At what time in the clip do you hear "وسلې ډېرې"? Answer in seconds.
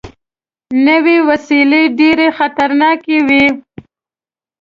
1.27-2.27